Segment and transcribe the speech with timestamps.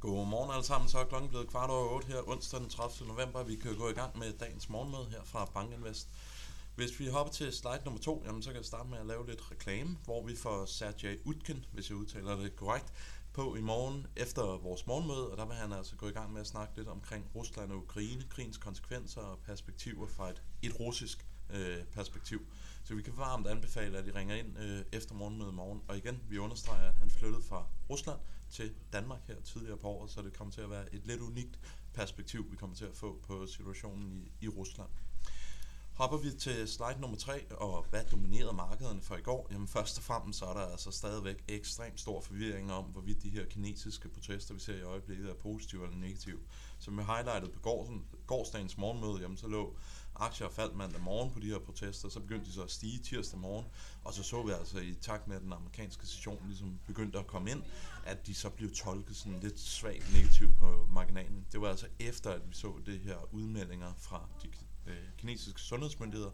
[0.00, 3.08] Godmorgen alle sammen, så er klokken blevet kvart over 8 her onsdag den 30.
[3.08, 3.42] november.
[3.42, 6.08] Vi kan gå i gang med dagens morgenmøde her fra Bankinvest.
[6.74, 9.26] Hvis vi hopper til slide nummer 2, jamen, så kan jeg starte med at lave
[9.26, 12.92] lidt reklame, hvor vi får Sergej Utkin, hvis jeg udtaler det korrekt,
[13.32, 16.40] på i morgen efter vores morgenmøde, og der vil han altså gå i gang med
[16.40, 21.26] at snakke lidt omkring Rusland og Ukraine, krigens konsekvenser og perspektiver fra et, et russisk
[21.50, 22.40] øh, perspektiv.
[22.84, 25.82] Så vi kan varmt anbefale, at I ringer ind øh, efter morgenmødet i morgen.
[25.88, 28.18] Og igen, vi understreger, at han flyttede fra Rusland
[28.50, 31.58] til Danmark her tidligere på året, så det kommer til at være et lidt unikt
[31.94, 34.88] perspektiv, vi kommer til at få på situationen i, i Rusland.
[35.96, 39.48] Hopper vi til slide nummer 3, og hvad dominerede markederne for i går?
[39.50, 43.28] Jamen først og fremmest så er der altså stadigvæk ekstremt stor forvirring om, hvorvidt de
[43.28, 46.38] her kinesiske protester, vi ser i øjeblikket, er positive eller negative.
[46.78, 47.86] Som vi highlightede på
[48.26, 49.76] gårdsdagens morgenmøde, jamen så lå
[50.16, 53.40] aktier faldt mandag morgen på de her protester, så begyndte de så at stige tirsdag
[53.40, 53.66] morgen,
[54.04, 57.26] og så så vi altså i takt med, at den amerikanske session ligesom begyndte at
[57.26, 57.62] komme ind,
[58.04, 61.46] at de så blev tolket sådan lidt svagt negativt på marginalen.
[61.52, 64.48] Det var altså efter, at vi så det her udmeldinger fra de
[64.86, 66.30] øh, kinesiske sundhedsmyndigheder,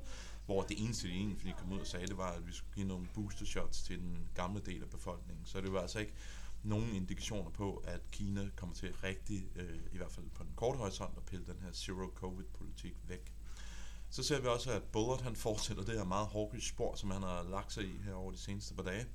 [0.47, 2.87] hvor det eneste, de egentlig kom ud og sagde, det var, at vi skulle give
[2.87, 5.47] nogle booster shots til den gamle del af befolkningen.
[5.47, 6.13] Så det var altså ikke
[6.63, 10.79] nogen indikationer på, at Kina kommer til rigtig, øh, i hvert fald på den korte
[10.79, 13.33] horisont, at pille den her zero-covid-politik væk.
[14.11, 17.23] Så ser vi også, at Bullard han fortsætter det her meget hårdgivet spor, som han
[17.23, 19.07] har lagt sig i her over de seneste par dage.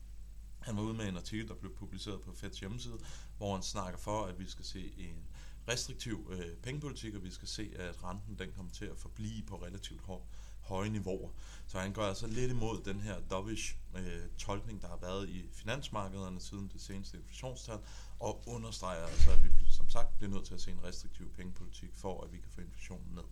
[0.60, 3.00] Han var ude med en artikel, der blev publiceret på Feds hjemmeside,
[3.38, 5.28] hvor han snakker for, at vi skal se en
[5.68, 9.56] restriktiv øh, pengepolitik, og vi skal se, at renten den kommer til at forblive på
[9.56, 10.28] relativt hår,
[10.62, 11.30] høje niveauer.
[11.68, 15.50] Så han går altså lidt imod den her dovish øh, tolkning, der har været i
[15.54, 17.80] finansmarkederne siden det seneste inflationstal,
[18.20, 21.90] og understreger altså, at vi som sagt bliver nødt til at se en restriktiv pengepolitik
[21.94, 23.24] for, at vi kan få inflationen ned.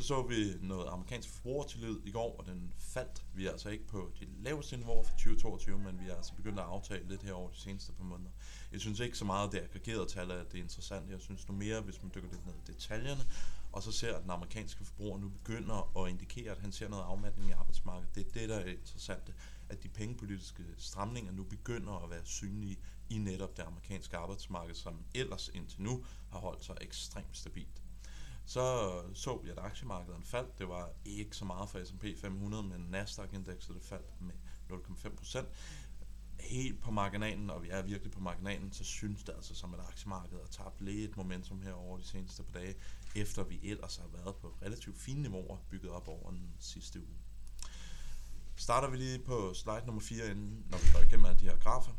[0.00, 3.24] Så så vi noget amerikansk forbrugertillid i går, og den faldt.
[3.34, 6.58] Vi er altså ikke på de laveste niveauer for 2022, men vi er altså begyndt
[6.58, 8.30] at aftale lidt her over de seneste par måneder.
[8.72, 11.10] Jeg synes ikke så meget, at det aggregerede tal er det er interessant.
[11.10, 13.20] Jeg synes nu mere, hvis man dykker lidt ned i detaljerne,
[13.72, 17.04] og så ser, at den amerikanske forbruger nu begynder at indikere, at han ser noget
[17.04, 18.14] afmatning i arbejdsmarkedet.
[18.14, 19.34] Det er det, der er interessant,
[19.68, 22.78] at de pengepolitiske stramninger nu begynder at være synlige
[23.10, 27.82] i netop det amerikanske arbejdsmarked, som ellers indtil nu har holdt sig ekstremt stabilt.
[28.50, 30.58] Så så jeg, at aktiemarkederne faldt.
[30.58, 34.34] Det var ikke så meget for S&P 500, men Nasdaq-indekset det faldt med
[34.70, 35.48] 0,5 procent.
[36.40, 39.80] Helt på marginalen, og vi er virkelig på marginalen, så synes det altså som, at
[39.80, 42.74] aktiemarkedet har tabt lidt momentum her over de seneste par dage,
[43.16, 47.18] efter vi ellers har været på relativt fine niveauer bygget op over den sidste uge.
[48.56, 51.56] Starter vi lige på slide nummer 4, inden, når vi går igennem alle de her
[51.56, 51.92] grafer,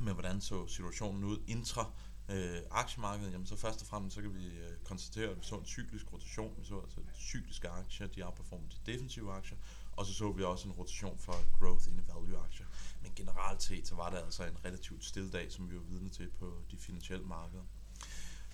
[0.00, 1.92] med hvordan så situationen ud intra
[2.28, 5.54] øh, aktiemarkedet, jamen så først og fremmest så kan vi øh, konstatere, at vi så
[5.54, 6.54] en cyklisk rotation.
[6.58, 9.58] Vi så altså cykliske aktier, de outperformer de defensive aktier,
[9.96, 12.66] og så så vi også en rotation for growth in value aktier.
[13.02, 16.08] Men generelt set, så var det altså en relativt stille dag, som vi var vidne
[16.08, 17.64] til på de finansielle markeder.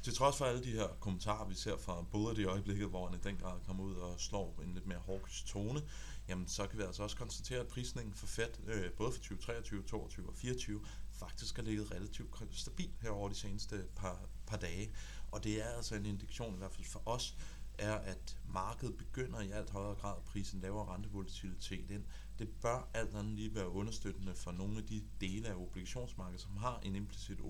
[0.04, 3.18] Til trods for alle de her kommentarer, vi ser fra både de øjeblikket, hvor han
[3.18, 5.82] i den grad kommer ud og slår en lidt mere hawkish tone,
[6.28, 9.82] jamen så kan vi altså også konstatere, at prisningen for Fed, øh, både for 2023,
[9.82, 10.80] 2022 og 2024,
[11.14, 14.91] faktisk har ligget relativt stabil her over de seneste par, par dage.
[15.30, 17.36] Og det er altså en indikation, i hvert fald for os,
[17.78, 22.04] er, at markedet begynder i alt højere grad at prise en lavere rentevolatilitet ind.
[22.38, 26.56] Det bør alt andet lige være understøttende for nogle af de dele af obligationsmarkedet, som
[26.56, 27.41] har en implicit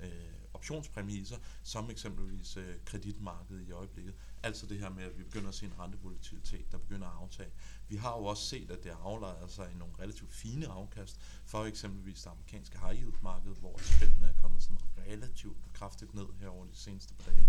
[0.00, 0.10] øh,
[0.54, 4.14] optionspræmisser, som eksempelvis øh, kreditmarkedet i øjeblikket.
[4.42, 7.50] Altså det her med, at vi begynder at se en rentevolatilitet, der begynder at aftage.
[7.88, 11.64] Vi har jo også set, at det aflejer sig i nogle relativt fine afkast, for
[11.64, 16.48] eksempelvis det amerikanske high yield marked, hvor spændene er kommet sådan relativt kraftigt ned her
[16.48, 17.48] over de seneste par dage.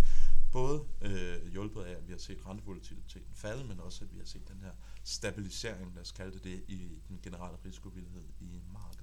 [0.52, 4.26] Både øh, hjulpet af, at vi har set rentevolatiliteten falde, men også at vi har
[4.26, 4.72] set den her
[5.04, 8.97] stabilisering, lad os kalde det det, i den generelle risikovillighed i markedet.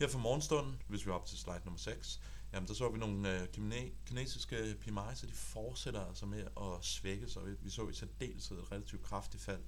[0.00, 2.20] Her for morgenstunden, hvis vi er op til slide nummer 6,
[2.52, 3.48] jamen der så vi nogle øh,
[4.06, 7.42] kinesiske PMI, så de fortsætter altså med at svække sig.
[7.62, 9.60] Vi så i særdeleshed et relativt kraftigt fald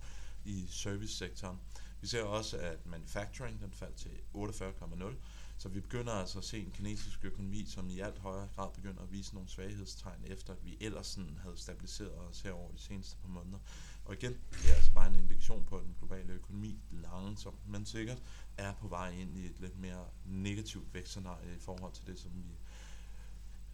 [0.45, 1.59] i servicesektoren.
[2.01, 5.15] Vi ser også, at manufacturing den faldt til 48,0,
[5.59, 9.03] så vi begynder altså at se en kinesisk økonomi, som i alt højere grad begynder
[9.03, 12.79] at vise nogle svaghedstegn, efter at vi ellers sådan havde stabiliseret os her over de
[12.79, 13.59] seneste par måneder.
[14.05, 17.87] Og igen, det er altså bare en indikation på, at den globale økonomi langsomt, men
[17.87, 18.23] sikkert
[18.57, 22.31] er på vej ind i et lidt mere negativt vækstscenarie i forhold til det, som
[22.35, 22.43] vi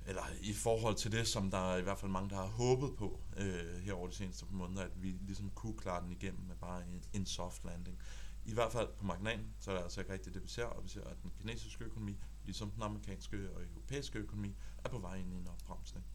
[0.06, 2.96] eller i forhold til det, som der er i hvert fald mange, der har håbet
[2.96, 6.56] på øh, her over de seneste måneder, at vi ligesom kunne klare den igennem med
[6.56, 7.98] bare en, en soft landing.
[8.44, 10.84] I hvert fald på marginalen, så er det altså ikke rigtigt det, vi ser, og
[10.84, 15.16] vi ser, at den kinesiske økonomi, ligesom den amerikanske og europæiske økonomi, er på vej
[15.16, 16.06] ind i en opbremsning.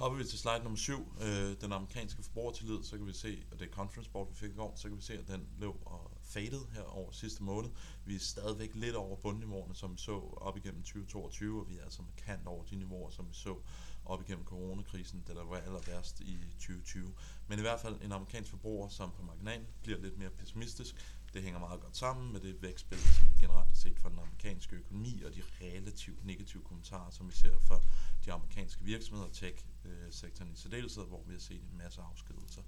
[0.00, 3.58] Hopper vi til slide nummer 7, øh, den amerikanske forbrugertillid, så kan vi se, og
[3.58, 5.76] det er conference board, vi fik i går, så kan vi se, at den lå
[5.86, 7.70] og faded her over sidste måned.
[8.04, 11.82] Vi er stadigvæk lidt over bundniveauerne, som vi så op igennem 2022, og vi er
[11.82, 13.56] altså markant over de niveauer, som vi så
[14.04, 17.14] op igennem coronakrisen, da der var aller værst i 2020.
[17.46, 20.96] Men i hvert fald en amerikansk forbruger, som på marginalen bliver lidt mere pessimistisk.
[21.34, 24.18] Det hænger meget godt sammen med det vækstbillede, som vi generelt har set fra den
[24.18, 27.80] amerikanske økonomi, og de relativt negative kommentarer, som vi ser fra
[28.24, 32.62] de amerikanske virksomheder, tech-sektoren i særdeleshed, hvor vi har set en masse afskedelser.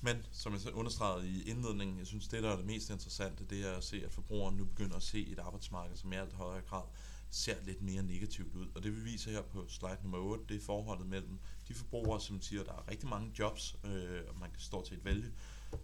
[0.00, 3.66] Men som jeg understregede i indledningen, jeg synes det, der er det mest interessante, det
[3.66, 6.62] er at se, at forbrugeren nu begynder at se et arbejdsmarked, som i alt højere
[6.62, 6.82] grad
[7.30, 8.68] ser lidt mere negativt ud.
[8.74, 11.38] Og det vi viser her på slide nummer 8, det er forholdet mellem
[11.68, 14.84] de forbrugere, som siger, at der er rigtig mange jobs, øh, og man kan stå
[14.84, 15.32] til et vælge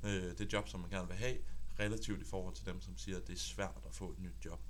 [0.02, 1.36] øh, det job, som man gerne vil have,
[1.81, 4.44] relativt i forhold til dem, som siger, at det er svært at få et nyt
[4.44, 4.61] job.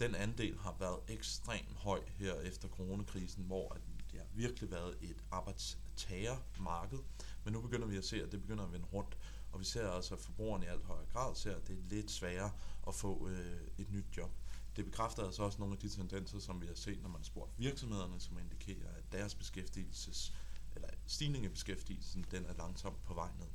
[0.00, 3.76] Den andel har været ekstremt høj her efter coronakrisen, hvor
[4.12, 6.98] det har virkelig været et arbejdstagermarked,
[7.44, 9.18] men nu begynder vi at se, at det begynder at vende rundt,
[9.52, 12.10] og vi ser altså, at forbrugerne i alt højere grad ser, at det er lidt
[12.10, 12.52] sværere
[12.88, 14.30] at få øh, et nyt job.
[14.76, 17.52] Det bekræfter altså også nogle af de tendenser, som vi har set, når man spurgt
[17.58, 20.34] virksomhederne, som indikerer, at deres beskæftigelses,
[20.74, 23.46] eller stigning i beskæftigelsen, den er langsomt på vej ned.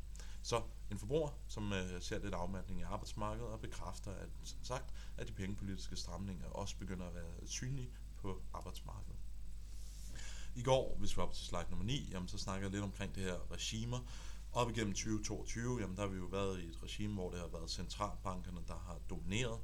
[0.45, 0.61] Så
[0.91, 5.27] en forbruger, som øh, ser lidt afmatning i arbejdsmarkedet og bekræfter, at, som sagt, at
[5.27, 9.19] de pengepolitiske stramninger også begynder at være synlige på arbejdsmarkedet.
[10.55, 12.83] I går, hvis vi var op til slide nummer 9, jamen, så snakkede jeg lidt
[12.83, 13.99] omkring det her regimer.
[14.53, 17.47] Op igennem 2022, jamen, der har vi jo været i et regime, hvor det har
[17.47, 19.59] været centralbankerne, der har domineret.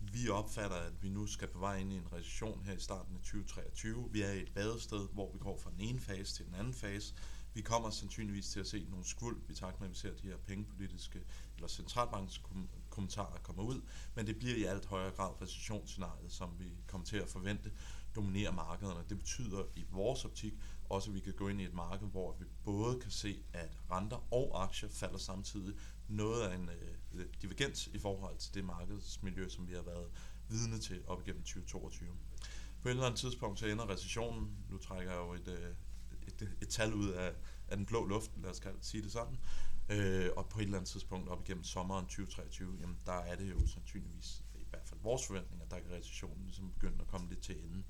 [0.00, 3.14] Vi opfatter, at vi nu skal på vej ind i en recession her i starten
[3.14, 4.08] af 2023.
[4.12, 6.74] Vi er i et badested, hvor vi går fra den ene fase til den anden
[6.74, 7.14] fase.
[7.56, 10.28] Vi kommer sandsynligvis til at se nogle skvulp i takt med, at vi ser de
[10.28, 11.20] her pengepolitiske
[11.54, 12.42] eller centralbankens
[12.90, 13.80] kommentarer komme ud,
[14.14, 17.72] men det bliver i alt højere grad recessionsscenariet, som vi kommer til at forvente
[18.16, 19.04] dominerer markederne.
[19.08, 20.54] Det betyder i vores optik
[20.88, 23.78] også, at vi kan gå ind i et marked, hvor vi både kan se, at
[23.90, 25.74] renter og aktier falder samtidig.
[26.08, 26.70] Noget af en
[27.14, 30.10] øh, divergens i forhold til det markedsmiljø, som vi har været
[30.48, 32.08] vidne til op igennem 2022.
[32.82, 35.74] På et eller andet tidspunkt så ender recessionen, nu trækker jeg jo et, øh,
[36.42, 37.32] et, et tal ud af,
[37.68, 39.38] af den blå luft, lad os sige det sådan,
[39.88, 43.50] øh, og på et eller andet tidspunkt op igennem sommeren 2023, jamen der er det
[43.50, 47.40] jo sandsynligvis i hvert fald vores forventninger, der kan recessionen ligesom begynde at komme lidt
[47.40, 47.82] til ende.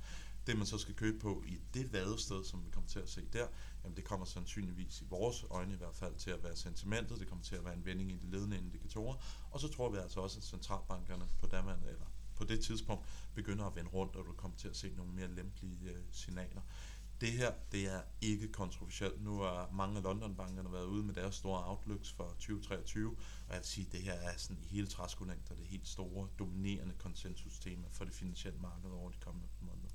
[0.46, 3.26] Det man så skal købe på i det vadested, som vi kommer til at se
[3.32, 3.46] der,
[3.84, 7.28] jamen det kommer sandsynligvis i vores øjne i hvert fald til at være sentimentet, det
[7.28, 9.16] kommer til at være en vending i de ledende indikatorer,
[9.50, 12.06] og så tror vi altså også, at centralbankerne på, Danmark, eller
[12.37, 15.28] på det tidspunkt begynder at vende rundt, og du kommer til at se nogle mere
[15.28, 16.60] lempelige øh, signaler.
[17.20, 19.24] Det her, det er ikke kontroversielt.
[19.24, 23.16] Nu har mange af London-bankerne været ude med deres store outlooks for 2023,
[23.48, 26.28] og jeg vil sige, at det her er sådan i hele træskolængder det helt store,
[26.38, 29.88] dominerende konsensustema for det finansielle marked over de kommende måneder.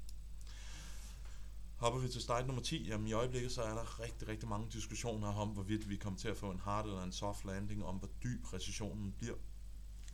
[1.75, 4.67] Hopper vi til slide nummer 10, jamen i øjeblikket så er der rigtig, rigtig mange
[4.71, 7.95] diskussioner om, hvorvidt vi kommer til at få en hard eller en soft landing, om
[7.95, 9.35] hvor dyb recessionen bliver.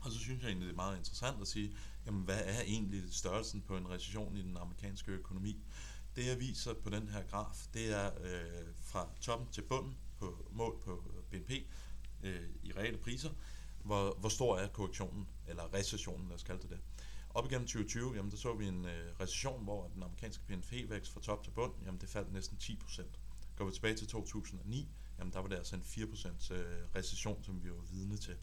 [0.02, 1.76] Og så synes jeg egentlig, det er meget interessant at sige,
[2.06, 5.64] jamen hvad er egentlig størrelsen på en recession i den amerikanske økonomi?
[6.18, 10.48] Det jeg viser på den her graf, det er øh, fra toppen til bunden på
[10.52, 11.52] mål på BNP
[12.24, 13.30] øh, i reelle priser,
[13.84, 16.80] hvor, hvor stor er korrektionen, eller recessionen, lad os kalde det det.
[17.30, 21.22] Op igennem 2020, jamen, der så vi en øh, recession, hvor den amerikanske BNP-vækst fra
[21.22, 23.02] top til bund, jamen, det faldt næsten 10%.
[23.56, 24.90] Går vi tilbage til 2009,
[25.20, 26.66] jamen, der var det altså en 4% øh,
[26.96, 28.38] recession, som vi var vidne til.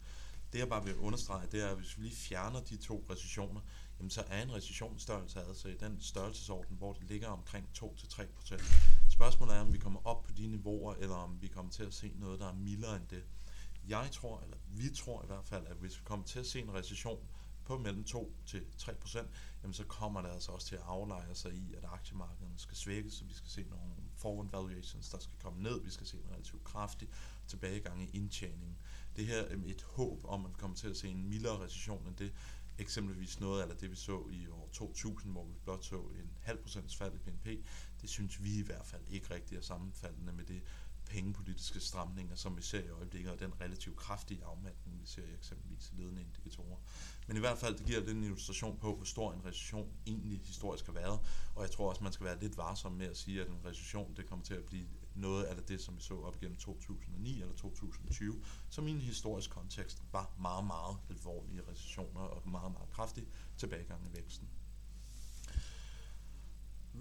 [0.53, 3.61] Det jeg bare vil understrege, det er, at hvis vi lige fjerner de to recessioner,
[3.99, 8.63] jamen så er en recessionsstørrelse altså i den størrelsesorden, hvor det ligger omkring 2-3%.
[9.09, 11.93] Spørgsmålet er, om vi kommer op på de niveauer, eller om vi kommer til at
[11.93, 13.23] se noget, der er mildere end det.
[13.87, 16.59] Jeg tror, eller vi tror i hvert fald, at hvis vi kommer til at se
[16.59, 17.19] en recession
[17.65, 19.25] på mellem 2 til 3%,
[19.63, 23.13] jamen så kommer det altså også til at aflejre sig i, at aktiemarkederne skal svækkes,
[23.13, 26.31] så vi skal se nogle forward valuations, der skal komme ned, vi skal se en
[26.33, 27.09] relativt kraftig
[27.47, 28.77] tilbagegang i indtjeningen.
[29.15, 32.07] Det her er et håb om, at vi kommer til at se en mildere recession
[32.07, 32.33] end det,
[32.77, 36.57] eksempelvis noget af det, vi så i år 2000, hvor vi blot så en halv
[36.57, 37.45] procents fald i BNP,
[38.01, 40.61] det synes vi i hvert fald ikke rigtig er sammenfaldende med det
[41.05, 45.33] pengepolitiske stramninger, som vi ser i øjeblikket, og den relativt kraftige afmatning, vi ser i
[45.33, 46.77] eksempelvis ledende indikatorer.
[47.27, 50.41] Men i hvert fald, det giver lidt en illustration på, hvor stor en recession egentlig
[50.45, 51.19] historisk har været,
[51.55, 54.15] og jeg tror også, man skal være lidt varsom med at sige, at en recession,
[54.15, 57.55] det kommer til at blive noget af det, som vi så op igennem 2009 eller
[57.55, 63.23] 2020, som i en historisk kontekst var meget, meget alvorlige recessioner og meget, meget kraftig
[63.57, 64.49] tilbagegang i væksten.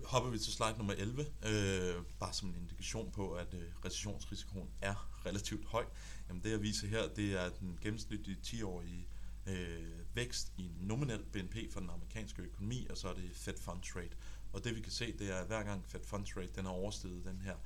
[0.05, 4.71] Hopper vi til slide nummer 11, øh, bare som en indikation på, at øh, recessionsrisikoen
[4.81, 5.85] er relativt høj.
[6.29, 9.09] Jamen det jeg viser her, det er den gennemsnitlige 10-årige
[9.47, 13.97] øh, vækst i nominel BNP for den amerikanske økonomi, og så er det Fed Funds
[13.97, 14.17] Rate.
[14.53, 16.73] Og det vi kan se, det er, at hver gang Fed Funds Rate den har
[16.73, 17.57] oversteget den her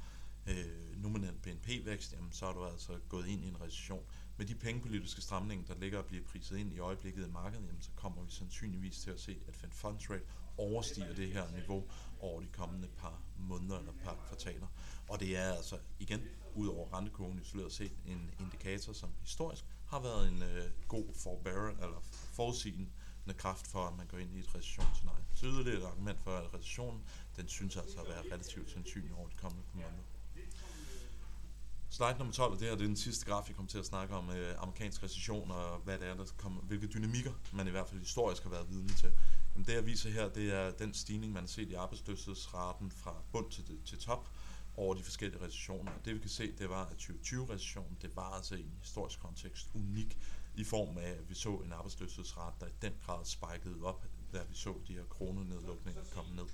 [0.48, 4.04] øh, nominel BNP-vækst, jamen, så er du altså gået ind i en recession.
[4.36, 7.82] Med de pengepolitiske stramninger, der ligger og bliver priset ind i øjeblikket i markedet, jamen,
[7.82, 10.24] så kommer vi sandsynligvis til at se, at Fed Funds Rate
[10.58, 11.84] overstiger det her niveau
[12.20, 14.66] over de kommende par måneder eller par kvartaler.
[15.08, 16.20] Og det er altså igen,
[16.54, 21.70] ud over rentekurven isoleret set, en indikator, som historisk har været en øh, god forbearer,
[21.70, 22.00] eller
[22.32, 22.88] forudsigende
[23.36, 25.24] kraft for, at man går ind i et recessionsscenarie.
[25.34, 27.04] Så yderligere et argument for, at recessionen,
[27.36, 30.17] den synes altså at være relativt sandsynlig over de kommende måneder.
[31.90, 34.14] Slide nummer 12, det her det er den sidste graf, jeg kommer til at snakke
[34.14, 37.88] om øh, amerikansk recession og hvad det er, der kommer, hvilke dynamikker man i hvert
[37.88, 39.12] fald historisk har været vidne til.
[39.54, 43.14] Jamen det jeg viser her, det er den stigning, man har set i arbejdsløshedsraten fra
[43.32, 44.30] bund til, til top
[44.76, 45.92] over de forskellige recessioner.
[46.04, 49.70] Det vi kan se, det var, at 2020-recessionen, det var altså i en historisk kontekst
[49.74, 50.18] unik
[50.54, 54.38] i form af, at vi så en arbejdsløshedsrate, der i den grad spikede op, da
[54.48, 56.44] vi så de her kronenedlukninger komme ned.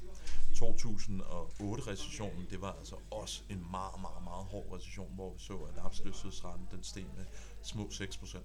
[0.52, 5.78] 2008-recessionen, det var altså også en meget, meget, meget hård recession, hvor vi så, at
[5.78, 7.24] arbejdsløshedsraten den steg med
[7.62, 8.38] små 6%.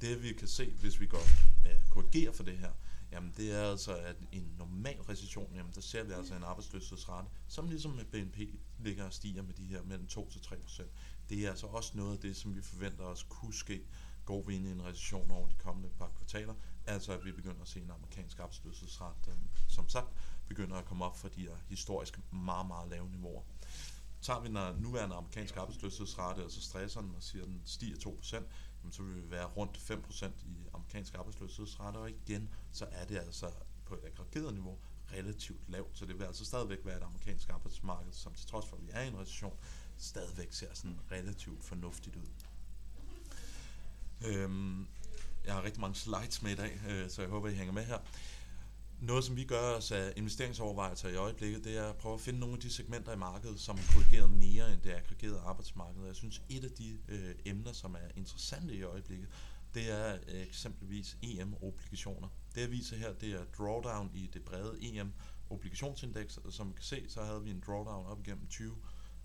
[0.00, 1.22] Det vi kan se, hvis vi går
[1.64, 2.72] ja, korrigerer for det her,
[3.12, 6.42] jamen det er altså, at i en normal recession, jamen der ser vi altså en
[6.42, 8.38] arbejdsløshedsrate, som ligesom med BNP
[8.78, 10.82] ligger og stiger med de her mellem 2-3%.
[11.28, 13.82] Det er altså også noget af det, som vi forventer os kunne ske,
[14.24, 16.54] går vi ind i en recession over de kommende par kvartaler,
[16.86, 19.32] altså at vi begynder at se en amerikansk arbejdsløshedsret, der
[19.68, 20.06] som sagt
[20.48, 23.42] begynder at komme op fra de her historisk meget, meget lave niveauer.
[24.22, 28.34] Tager vi den nuværende amerikanske arbejdsløshedsrate, altså stresseren, og siger, at den stiger 2%,
[28.80, 33.18] jamen, så vil vi være rundt 5% i amerikansk arbejdsløshedsrate, og igen, så er det
[33.18, 33.50] altså
[33.84, 34.78] på et aggregeret niveau
[35.12, 38.76] relativt lavt, så det vil altså stadigvæk være et amerikansk arbejdsmarked, som til trods for,
[38.76, 39.58] at vi er i en recession,
[39.96, 42.28] stadigvæk ser sådan relativt fornuftigt ud.
[44.26, 44.86] Øhm,
[45.44, 47.84] jeg har rigtig mange slides med i dag, øh, så jeg håber, I hænger med
[47.84, 47.98] her.
[49.00, 52.40] Noget, som vi gør os af investeringsovervejelser i øjeblikket, det er at prøve at finde
[52.40, 56.06] nogle af de segmenter i markedet, som er korrigeret mere end det aggregerede arbejdsmarked.
[56.06, 59.28] Jeg synes, et af de øh, emner, som er interessante i øjeblikket,
[59.74, 62.28] det er øh, eksempelvis EM-obligationer.
[62.54, 66.84] Det jeg viser her, det er drawdown i det brede EM-obligationsindeks, og som I kan
[66.84, 68.76] se, så havde vi en drawdown op igennem 20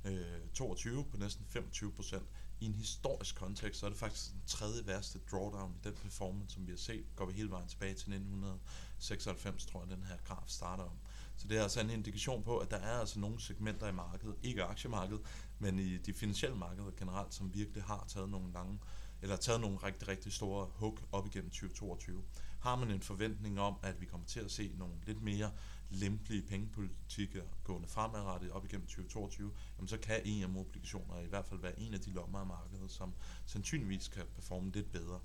[0.06, 0.22] øh,
[0.54, 2.26] 22 på næsten 25 procent.
[2.60, 6.54] I en historisk kontekst, så er det faktisk den tredje værste drawdown i den performance,
[6.54, 7.06] som vi har set.
[7.16, 10.98] Går vi hele vejen tilbage til 1996, tror jeg, den her graf starter om.
[11.36, 14.36] Så det er altså en indikation på, at der er altså nogle segmenter i markedet,
[14.44, 15.22] ikke aktiemarkedet,
[15.60, 18.80] men i de finansielle markeder generelt, som virkelig har taget nogle lange,
[19.22, 22.24] eller taget nogle rigtig, rigtig store hug op igennem 2022.
[22.60, 25.52] Har man en forventning om, at vi kommer til at se nogle lidt mere
[25.90, 31.80] lempelige pengepolitikker gående fremadrettet op igennem 2022, jamen så kan EM-obligationer i hvert fald være
[31.80, 33.14] en af de lommer af markedet, som
[33.46, 35.20] sandsynligvis kan performe lidt bedre.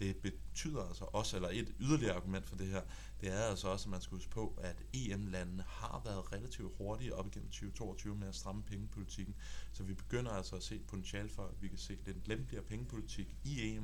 [0.00, 2.82] Det betyder altså også, eller et yderligere argument for det her,
[3.20, 7.14] det er altså også, at man skal huske på, at EM-landene har været relativt hurtige
[7.14, 9.34] op igennem 2022 med at stramme pengepolitikken.
[9.72, 13.36] Så vi begynder altså at se potentiale for, at vi kan se lidt lempeligere pengepolitik
[13.44, 13.76] i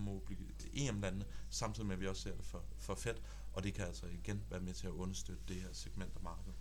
[0.74, 3.22] EM-landene, e samtidig med at vi også ser det for, for fedt,
[3.54, 6.54] og det kan altså igen være med til at understøtte det her segment af markedet.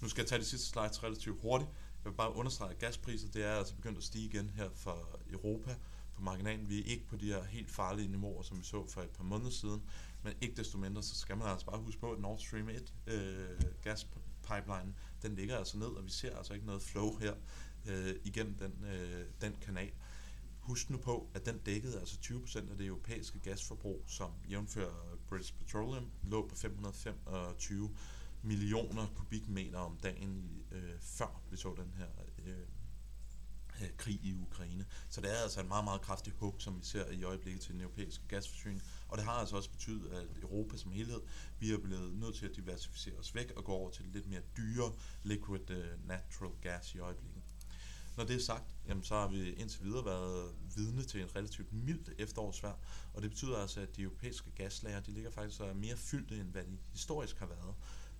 [0.00, 1.70] Nu skal jeg tage de sidste slides relativt hurtigt.
[2.04, 5.20] Jeg vil bare understrege, at gaspriser det er altså begyndt at stige igen her for
[5.30, 5.76] Europa
[6.14, 6.68] på marginalen.
[6.68, 9.24] Vi er ikke på de her helt farlige niveauer, som vi så for et par
[9.24, 9.82] måneder siden,
[10.22, 12.94] men ikke desto mindre, så skal man altså bare huske på, at Nord Stream 1
[13.06, 13.48] øh,
[13.82, 17.34] gaspipeline, den ligger altså ned, og vi ser altså ikke noget flow her
[17.86, 19.90] øh, igennem den, øh, den kanal.
[20.60, 25.54] Husk nu på, at den dækkede altså 20% af det europæiske gasforbrug, som jævnfører British
[25.54, 27.90] Petroleum lå på 525
[28.42, 32.06] millioner kubikmeter om dagen, i, øh, før vi så den her
[32.38, 32.58] øh,
[33.82, 34.86] øh krig i Ukraine.
[35.08, 37.72] Så det er altså en meget, meget kraftig hug, som vi ser i øjeblikket til
[37.72, 38.82] den europæiske gasforsyning.
[39.08, 41.20] Og det har altså også betydet, at Europa som helhed,
[41.58, 44.42] vi er blevet nødt til at diversificere os væk og gå over til lidt mere
[44.56, 47.42] dyre liquid øh, natural gas i øjeblikket.
[48.16, 51.72] Når det er sagt, jamen, så har vi indtil videre været vidne til en relativt
[51.72, 52.72] mildt efterårsvær,
[53.14, 56.48] og det betyder altså, at de europæiske gaslager, de ligger faktisk så mere fyldte, end
[56.48, 57.74] hvad de historisk har været.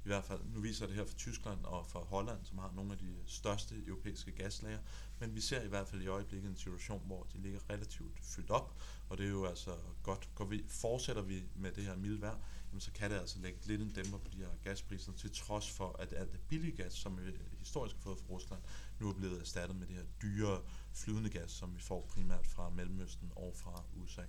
[0.05, 2.93] I hvert fald, nu viser det her for Tyskland og for Holland, som har nogle
[2.93, 4.79] af de største europæiske gaslager,
[5.21, 8.51] men vi ser i hvert fald i øjeblikket en situation, hvor de ligger relativt fyldt
[8.51, 9.71] op, og det er jo altså
[10.03, 10.29] godt.
[10.35, 12.37] Går vi, fortsætter vi med det her milde vejr,
[12.73, 15.71] jamen så kan det altså lægge lidt en dæmper på de her gaspriser, til trods
[15.71, 17.23] for, at alt det billige gas, som vi
[17.59, 18.63] historisk har fået fra Rusland,
[19.01, 20.63] nu er blevet erstattet med det her dyre
[20.93, 24.23] flydende gas, som vi får primært fra Mellemøsten og fra USA.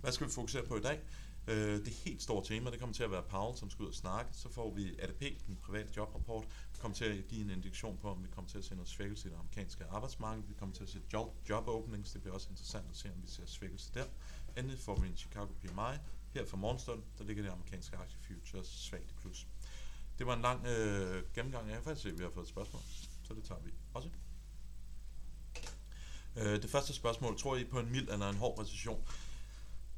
[0.00, 1.00] Hvad skal vi fokusere på i dag?
[1.46, 3.94] Øh, det helt store tema, det kommer til at være Paul, som skal ud og
[3.94, 4.30] snakke.
[4.34, 8.10] Så får vi ADP, den private jobrapport, der kommer til at give en indikation på,
[8.10, 10.42] om vi kommer til at se noget svækkelse i det amerikanske arbejdsmarked.
[10.48, 13.22] Vi kommer til at se job, job openings, det bliver også interessant at se, om
[13.22, 14.04] vi ser svækkelse der.
[14.56, 15.98] Endelig får vi en Chicago PMI.
[16.34, 19.46] Her for morgenstund, der ligger det amerikanske aktie futures svagt i plus.
[20.18, 21.66] Det var en lang øh, gennemgang.
[21.66, 22.82] Jeg kan faktisk se, at vi har fået et spørgsmål,
[23.22, 24.08] så det tager vi også.
[26.36, 29.04] Øh, det første spørgsmål, tror I på en mild eller en hård recession?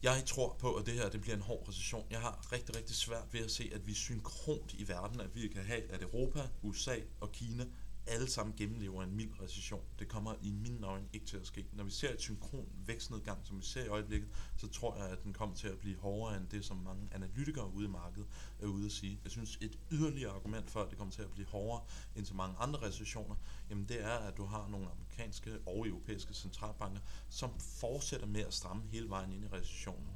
[0.03, 2.07] Jeg tror på, at det her det bliver en hård recession.
[2.11, 5.49] Jeg har rigtig, rigtig svært ved at se, at vi synkront i verden, at vi
[5.49, 7.67] kan have, at Europa, USA og Kina
[8.07, 9.85] alle sammen gennemlever en mild recession.
[9.99, 11.67] Det kommer i mine øjne ikke til at ske.
[11.73, 15.23] Når vi ser et synkron vækstnedgang, som vi ser i øjeblikket, så tror jeg, at
[15.25, 18.27] den kommer til at blive hårdere end det, som mange analytikere ude i markedet
[18.61, 19.21] er ude at sige.
[19.25, 21.85] Jeg synes, et yderligere argument for, at det kommer til at blive hårdere
[22.17, 23.35] end så mange andre recessioner,
[23.71, 28.55] jamen det er, at du har nogle amerikanske og europæiske centralbanker, som fortsætter med at
[28.55, 30.11] stramme hele vejen ind i recessionen.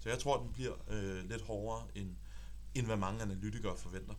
[0.00, 2.16] Så jeg tror, at den bliver øh, lidt hårdere, end,
[2.74, 4.14] end hvad mange analytikere forventer.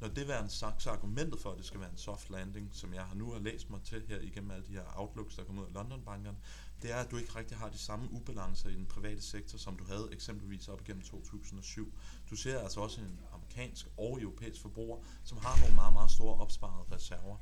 [0.00, 2.70] Når det er en sagt, så argumentet for, at det skal være en soft landing,
[2.72, 5.44] som jeg har nu har læst mig til her igennem alle de her outlooks, der
[5.44, 6.38] kommer ud af London-bankerne,
[6.82, 9.76] det er, at du ikke rigtig har de samme ubalancer i den private sektor, som
[9.76, 11.92] du havde eksempelvis op igennem 2007.
[12.30, 16.34] Du ser altså også en amerikansk og europæisk forbruger, som har nogle meget, meget store
[16.34, 17.36] opsparede reserver.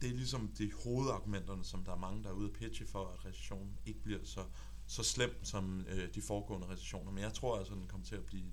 [0.00, 3.06] Det er ligesom de hovedargumenterne, som der er mange, der er ude at pitche for,
[3.06, 4.44] at recessionen ikke bliver så,
[4.86, 7.10] så slem som øh, de foregående recessioner.
[7.10, 8.52] Men jeg tror altså, at den kommer til at blive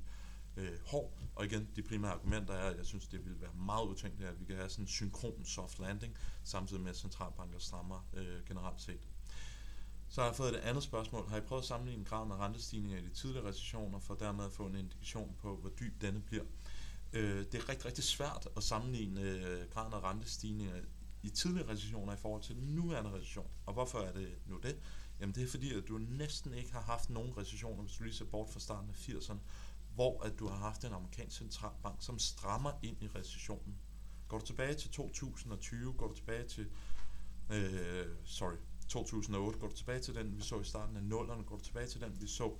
[0.58, 1.14] øh, hård.
[1.36, 4.40] Og igen, de primære argumenter er, at jeg synes, det ville være meget utænkeligt, at
[4.40, 8.82] vi kan have sådan en synkron soft landing, samtidig med at centralbanker strammer øh, generelt
[8.82, 9.08] set.
[10.10, 11.30] Så har jeg fået et andet spørgsmål.
[11.30, 14.52] Har I prøvet at sammenligne graden af rentestigninger i de tidligere recessioner, for dermed at
[14.52, 16.44] få en indikation på, hvor dyb denne bliver?
[17.14, 20.76] Øh, det er rigtig, rigtig svært at sammenligne øh, graden af rentestigninger
[21.24, 23.48] i tidligere recessioner i forhold til den nuværende recession.
[23.66, 24.78] Og hvorfor er det nu det?
[25.20, 28.14] Jamen det er fordi, at du næsten ikke har haft nogen recessioner, hvis du lige
[28.14, 29.38] ser bort fra starten af 80'erne,
[29.96, 33.78] hvor at du har haft en amerikansk centralbank, som strammer ind i recessionen.
[34.28, 36.70] Går du tilbage til 2020, går du tilbage til,
[37.50, 38.56] øh, sorry,
[38.90, 41.88] 2008, går du tilbage til den, vi så i starten af 0'erne, går du tilbage
[41.88, 42.56] til den, vi så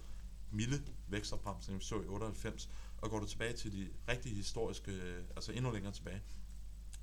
[0.52, 5.24] milde vækstopbremsning, vi så i 98, og går du tilbage til de rigtige historiske, øh,
[5.36, 6.22] altså endnu længere tilbage,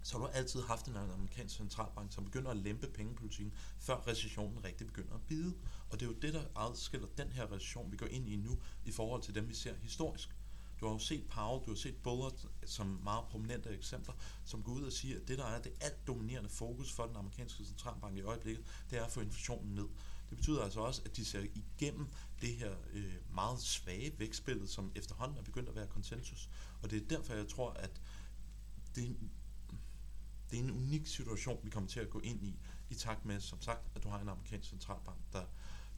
[0.02, 4.64] så har du altid haft en amerikansk centralbank, som begynder at lempe pengepolitikken, før recessionen
[4.64, 5.54] rigtig begynder at bide.
[5.90, 8.59] Og det er jo det, der adskiller den her recession, vi går ind i nu,
[8.85, 10.37] i forhold til dem, vi ser historisk.
[10.80, 14.14] Du har jo set Powell, du har set Bullard som meget prominente eksempler,
[14.45, 17.16] som går ud og siger, at det, der er det alt dominerende fokus for den
[17.16, 19.89] amerikanske centralbank i øjeblikket, det er at få inflationen ned.
[20.30, 22.06] Det betyder altså også, at de ser igennem
[22.41, 26.49] det her øh, meget svage vækstbillede, som efterhånden er begyndt at være konsensus.
[26.82, 28.00] Og det er derfor, jeg tror, at
[28.95, 29.17] det,
[30.50, 32.58] det er en unik situation, vi kommer til at gå ind i,
[32.91, 35.45] i takt med, som sagt, at du har en amerikansk centralbank, der,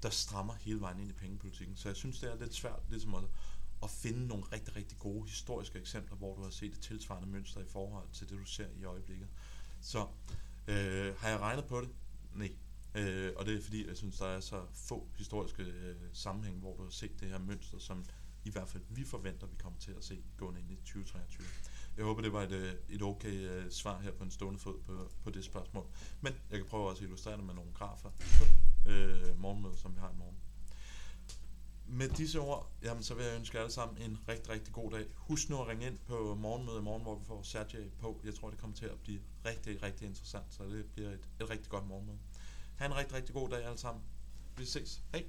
[0.03, 1.77] der strammer hele vejen ind i pengepolitikken.
[1.77, 3.25] Så jeg synes, det er lidt svært ligesom at,
[3.83, 7.61] at finde nogle rigtig, rigtig gode historiske eksempler, hvor du har set et tilsvarende mønster
[7.61, 9.29] i forhold til det, du ser i øjeblikket.
[9.81, 10.07] Så
[10.69, 11.88] øh, har jeg regnet på det?
[12.35, 12.53] Nej.
[12.95, 16.77] Øh, og det er fordi, jeg synes, der er så få historiske øh, sammenhæng, hvor
[16.77, 18.05] du har set det her mønster, som
[18.44, 21.46] i hvert fald vi forventer, vi kommer til at se gående ind i 2023.
[21.96, 24.81] Jeg håber, det var et, øh, et okay uh, svar her på en stående fod
[24.87, 25.87] på, på det spørgsmål.
[26.20, 28.11] Men jeg kan prøve også at illustrere det med nogle grafer
[28.87, 30.37] øh, på uh, morgenmødet, som vi har i morgen.
[31.87, 35.07] Med disse ord, jamen, så vil jeg ønske alle sammen en rigtig, rigtig god dag.
[35.16, 38.20] Husk nu at ringe ind på morgenmødet i morgen, hvor vi får Sergej på.
[38.24, 41.50] Jeg tror, det kommer til at blive rigtig, rigtig interessant, så det bliver et, et
[41.50, 42.18] rigtig godt morgenmøde.
[42.76, 44.05] Ha' en rigtig, rigtig god dag alle sammen.
[44.57, 45.02] Vi ses.
[45.12, 45.24] Hej!